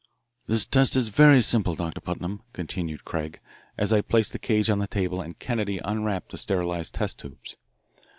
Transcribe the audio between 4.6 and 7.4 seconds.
on the table and Kennedy unwrapped the sterilised test